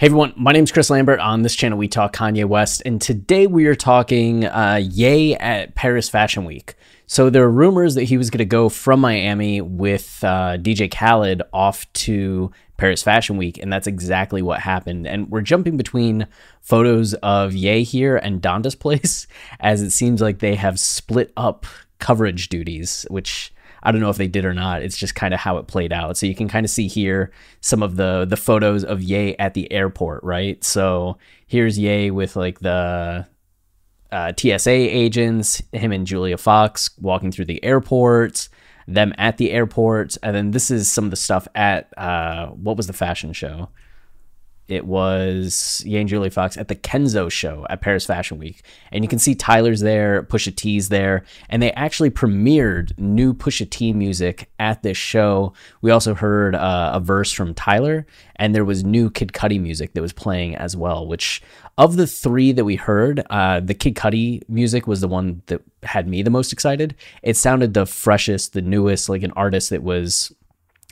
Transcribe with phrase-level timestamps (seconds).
[0.00, 1.20] Hey everyone, my name is Chris Lambert.
[1.20, 5.74] On this channel, we talk Kanye West, and today we are talking uh, Ye at
[5.74, 6.74] Paris Fashion Week.
[7.06, 10.90] So there are rumors that he was going to go from Miami with uh, DJ
[10.90, 15.06] Khaled off to Paris Fashion Week, and that's exactly what happened.
[15.06, 16.26] And we're jumping between
[16.62, 19.26] photos of Ye here and Donda's place,
[19.60, 21.66] as it seems like they have split up
[21.98, 24.82] coverage duties, which I don't know if they did or not.
[24.82, 26.16] It's just kind of how it played out.
[26.16, 29.54] So you can kind of see here some of the the photos of Ye at
[29.54, 30.62] the airport, right?
[30.64, 33.26] So here's Ye with like the
[34.12, 38.48] uh, TSA agents, him and Julia Fox walking through the airport,
[38.88, 42.76] them at the airport, and then this is some of the stuff at uh, what
[42.76, 43.68] was the fashion show?
[44.70, 48.62] It was Ye and Julia Fox at the Kenzo show at Paris Fashion Week.
[48.92, 53.68] And you can see Tyler's there, Pusha T's there, and they actually premiered new Pusha
[53.68, 55.52] T music at this show.
[55.82, 58.06] We also heard uh, a verse from Tyler,
[58.36, 61.42] and there was new Kid Cudi music that was playing as well, which
[61.78, 65.62] of the three that we heard, uh, the Kid Cudi music was the one that
[65.82, 66.94] had me the most excited.
[67.22, 70.30] It sounded the freshest, the newest, like an artist that was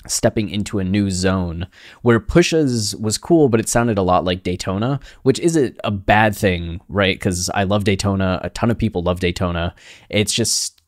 [0.08, 1.66] stepping into a new zone
[2.02, 6.36] where Push's was cool, but it sounded a lot like Daytona, which isn't a bad
[6.36, 7.16] thing, right?
[7.16, 8.40] Because I love Daytona.
[8.42, 9.74] A ton of people love Daytona.
[10.08, 10.82] It's just,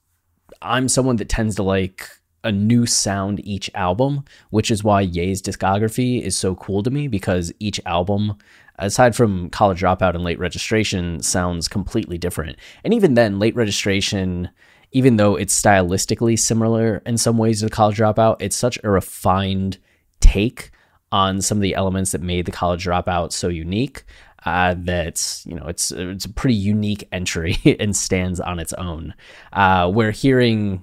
[0.62, 2.08] I'm someone that tends to like
[2.42, 7.06] a new sound each album, which is why Ye's discography is so cool to me
[7.06, 8.36] because each album,
[8.78, 12.56] aside from College Dropout and Late Registration, sounds completely different.
[12.82, 14.50] And even then, Late Registration
[14.92, 19.78] even though it's stylistically similar in some ways to College Dropout, it's such a refined
[20.20, 20.70] take
[21.12, 24.04] on some of the elements that made the College Dropout so unique.
[24.46, 29.14] Uh, that you know it's it's a pretty unique entry and stands on its own.
[29.52, 30.82] Uh, where hearing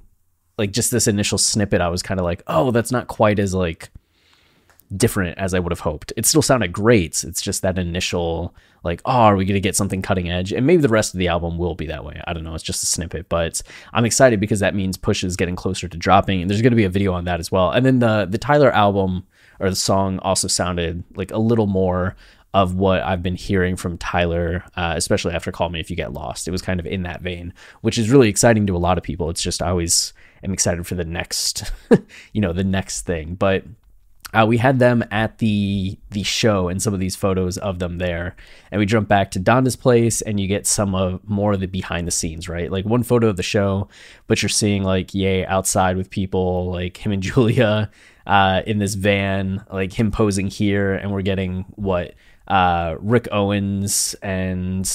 [0.57, 3.53] like just this initial snippet, I was kind of like, oh, that's not quite as
[3.53, 3.89] like
[4.95, 6.13] different as I would have hoped.
[6.15, 7.23] It still sounded great.
[7.23, 10.53] It's just that initial like, oh, are we going to get something cutting edge?
[10.53, 12.21] And maybe the rest of the album will be that way.
[12.25, 12.55] I don't know.
[12.55, 13.61] It's just a snippet, but
[13.93, 16.77] I'm excited because that means Push is getting closer to dropping, and there's going to
[16.77, 17.71] be a video on that as well.
[17.71, 19.25] And then the the Tyler album
[19.59, 22.15] or the song also sounded like a little more
[22.53, 26.13] of what I've been hearing from Tyler, uh, especially after Call Me If You Get
[26.13, 26.47] Lost.
[26.47, 29.03] It was kind of in that vein, which is really exciting to a lot of
[29.03, 29.29] people.
[29.29, 31.71] It's just I always am excited for the next,
[32.33, 33.35] you know, the next thing.
[33.35, 33.65] But
[34.33, 37.97] uh, we had them at the the show and some of these photos of them
[37.97, 38.35] there
[38.71, 41.65] and we jump back to donda's place and you get some of more of the
[41.65, 43.87] behind the scenes right like one photo of the show
[44.27, 47.89] but you're seeing like Ye outside with people like him and julia
[48.25, 52.13] uh, in this van like him posing here and we're getting what
[52.47, 54.89] uh, rick owens and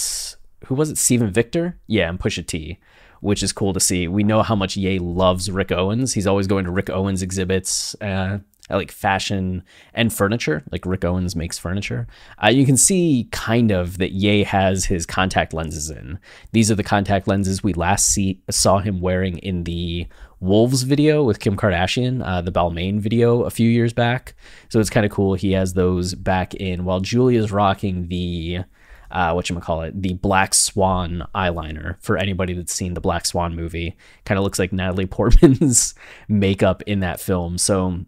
[0.67, 2.79] who was it Steven Victor yeah and pusha t
[3.21, 4.09] which is cool to see.
[4.09, 6.13] We know how much Ye loves Rick Owens.
[6.13, 7.95] He's always going to Rick Owens exhibits.
[8.01, 8.39] Uh,
[8.77, 9.63] like fashion
[9.95, 10.63] and furniture.
[10.71, 12.07] Like Rick Owens makes furniture.
[12.43, 16.19] Uh, you can see kind of that Ye has his contact lenses in.
[16.53, 20.07] These are the contact lenses we last see saw him wearing in the
[20.41, 24.35] Wolves video with Kim Kardashian, uh, the Balmain video a few years back.
[24.71, 25.35] So it's kind of cool.
[25.35, 28.65] He has those back in while Julia's rocking the
[29.13, 31.97] uh, what you call it, the Black Swan eyeliner.
[32.01, 35.95] For anybody that's seen the Black Swan movie, kind of looks like Natalie Portman's
[36.29, 37.59] makeup in that film.
[37.59, 38.05] So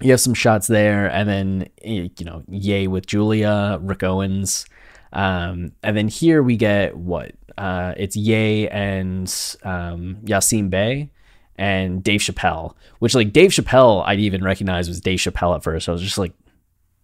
[0.00, 4.66] you have some shots there, and then you know, Ye with Julia, Rick Owens,
[5.12, 7.32] um, and then here we get what?
[7.56, 9.26] Uh, it's Ye and
[9.64, 11.10] um, Yasiin Bey
[11.56, 15.88] and Dave Chappelle, which like Dave Chappelle, I'd even recognize was Dave Chappelle at first.
[15.88, 16.32] I was just like,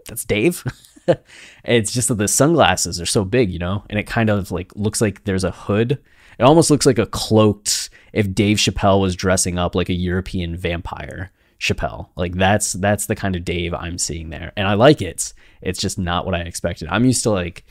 [0.06, 0.64] that's Dave.
[1.64, 4.74] it's just that the sunglasses are so big, you know, and it kind of like
[4.76, 5.92] looks like there's a hood.
[6.38, 10.56] It almost looks like a cloaked if Dave Chappelle was dressing up like a European
[10.56, 11.32] vampire.
[11.64, 12.08] Chappelle.
[12.14, 15.32] Like that's that's the kind of Dave I'm seeing there, and I like it.
[15.62, 16.88] It's just not what I expected.
[16.90, 17.64] I'm used to like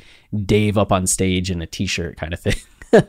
[0.46, 2.56] Dave up on stage in a t-shirt kind of thing.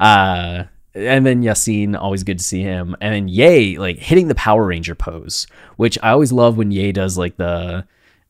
[0.00, 2.94] uh, and then Yasiin, always good to see him.
[3.00, 6.92] And then Ye, like hitting the Power Ranger pose, which I always love when Ye
[6.92, 7.84] does like the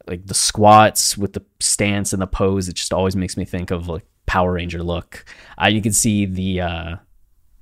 [0.07, 2.69] like the squats with the stance and the pose.
[2.71, 5.27] It just always makes me think of like Power Ranger look.
[5.63, 6.97] Uh, you can see the uh,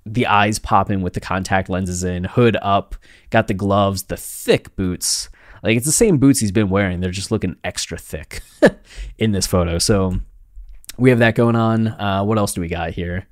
[0.06, 2.94] the eyes popping with the contact lenses in, hood up,
[3.30, 5.28] got the gloves, the thick boots.
[5.62, 7.00] Like it's the same boots he's been wearing.
[7.00, 8.40] They're just looking extra thick
[9.18, 9.78] in this photo.
[9.78, 10.20] So
[10.96, 11.88] we have that going on.
[11.88, 13.26] Uh, what else do we got here?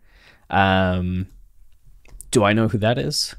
[0.50, 1.28] Um,
[2.32, 3.36] do I know who that is?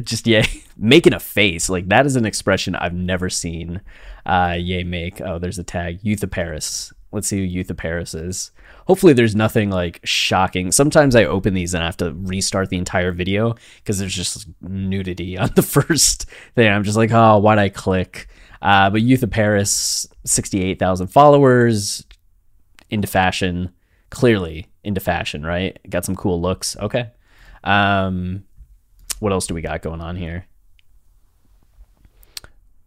[0.00, 0.44] Just yeah,
[0.76, 3.80] making a face like that is an expression I've never seen.
[4.26, 5.20] Uh, Ye make.
[5.20, 6.00] Oh, there's a tag.
[6.02, 6.92] Youth of Paris.
[7.12, 8.50] Let's see who Youth of Paris is.
[8.86, 10.72] Hopefully, there's nothing like shocking.
[10.72, 14.48] Sometimes I open these and I have to restart the entire video because there's just
[14.60, 16.70] nudity on the first thing.
[16.70, 18.28] I'm just like, oh, why'd I click?
[18.60, 22.04] Uh, but Youth of Paris, 68,000 followers,
[22.90, 23.70] into fashion,
[24.10, 25.78] clearly into fashion, right?
[25.88, 26.76] Got some cool looks.
[26.78, 27.10] Okay.
[27.62, 28.44] Um,
[29.20, 30.46] what else do we got going on here?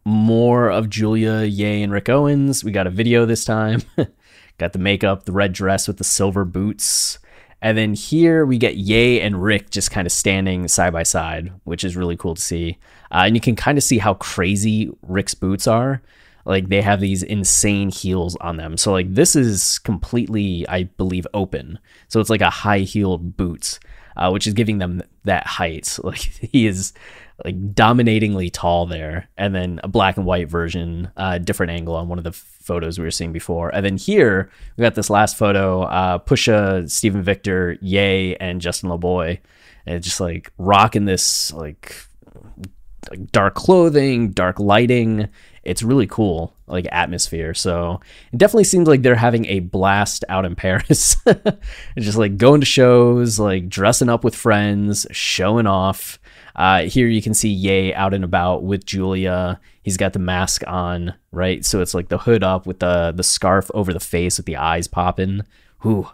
[0.06, 2.64] More of Julia, Ye, and Rick Owens.
[2.64, 3.82] We got a video this time.
[4.58, 7.20] got the makeup, the red dress with the silver boots.
[7.62, 11.52] And then here we get Ye and Rick just kind of standing side by side,
[11.64, 12.78] which is really cool to see.
[13.12, 16.02] Uh, and you can kind of see how crazy Rick's boots are.
[16.46, 18.78] Like they have these insane heels on them.
[18.78, 21.80] So like this is completely, I believe, open.
[22.08, 23.80] So it's like a high heeled boots,
[24.18, 25.98] uh, which is giving them that height.
[26.04, 26.94] Like he is
[27.46, 29.30] like dominatingly tall there.
[29.38, 32.98] And then a black and white version, uh, different angle on one of the photos
[32.98, 33.74] we were seeing before.
[33.74, 38.90] And then here we got this last photo, uh, Pusha, Steven Victor, Ye, and Justin
[38.90, 39.40] LaBoy.
[39.86, 41.96] And just like rocking this like
[43.32, 45.30] dark clothing, dark lighting.
[45.64, 47.54] It's really cool, like atmosphere.
[47.54, 48.00] So
[48.32, 51.16] it definitely seems like they're having a blast out in Paris.
[51.98, 56.20] just like going to shows, like dressing up with friends, showing off.
[56.56, 59.60] Uh, here you can see Ye out and about with Julia.
[59.84, 61.64] He's got the mask on, right?
[61.64, 64.58] So it's like the hood up with the the scarf over the face with the
[64.58, 65.42] eyes popping.
[65.86, 66.10] Ooh,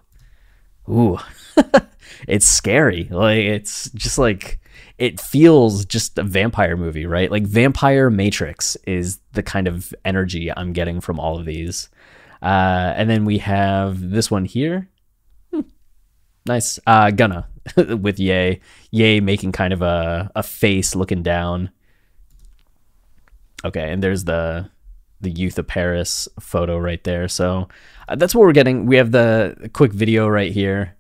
[0.90, 1.18] ooh,
[2.28, 3.08] it's scary.
[3.10, 4.60] Like it's just like
[5.04, 7.30] it feels just a vampire movie, right?
[7.30, 11.90] Like Vampire Matrix is the kind of energy I'm getting from all of these.
[12.42, 14.88] Uh, and then we have this one here.
[15.52, 15.60] Hmm.
[16.46, 16.80] Nice.
[16.88, 18.62] Uh, Gunna with Ye.
[18.92, 21.70] Ye making kind of a, a face looking down.
[23.66, 24.70] Okay, and there's the
[25.20, 27.28] the Youth of Paris photo right there.
[27.28, 27.68] So
[28.08, 28.86] uh, that's what we're getting.
[28.86, 30.96] We have the quick video right here.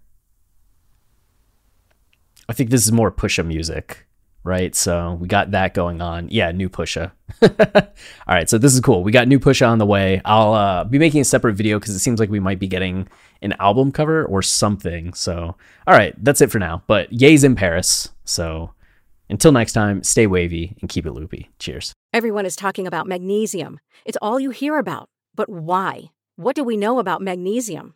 [2.50, 4.06] I think this is more Pusha music,
[4.44, 4.76] right?
[4.76, 6.28] So we got that going on.
[6.30, 7.12] Yeah, new Pusha.
[7.42, 9.04] All right, so this is cool.
[9.04, 10.22] We got new Pusha on the way.
[10.26, 13.08] I'll uh, be making a separate video because it seems like we might be getting
[13.42, 15.14] an album cover or something.
[15.14, 15.56] So,
[15.88, 16.84] all right, that's it for now.
[16.88, 18.10] But Ye's in Paris.
[18.26, 18.74] So
[19.30, 21.50] until next time, stay wavy and keep it loopy.
[21.60, 21.94] Cheers.
[22.14, 23.80] Everyone is talking about magnesium.
[24.06, 25.10] It's all you hear about.
[25.36, 26.12] But why?
[26.36, 27.96] What do we know about magnesium?